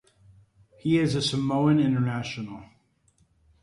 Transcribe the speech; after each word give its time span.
He 0.79 0.97
is 0.97 1.13
a 1.13 1.21
Samoan 1.21 1.79
international. 1.79 2.63